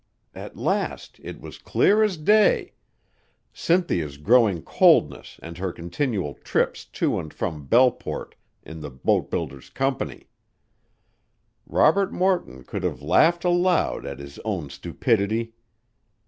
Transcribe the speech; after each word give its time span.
At 0.33 0.57
last 0.57 1.19
it 1.21 1.39
was 1.39 1.59
clear 1.59 2.01
as 2.01 2.17
day, 2.17 2.73
Cynthia's 3.53 4.17
growing 4.17 4.63
coldness 4.63 5.39
and 5.43 5.59
her 5.59 5.71
continual 5.71 6.33
trips 6.43 6.85
to 6.85 7.19
and 7.19 7.31
from 7.31 7.67
Belleport 7.67 8.33
in 8.63 8.79
the 8.81 8.89
boatbuilder's 8.89 9.69
company. 9.69 10.27
Robert 11.67 12.11
Morton 12.11 12.63
could 12.63 12.81
have 12.81 13.03
laughed 13.03 13.43
aloud 13.45 14.03
at 14.07 14.17
his 14.17 14.39
own 14.43 14.71
stupidity. 14.71 15.53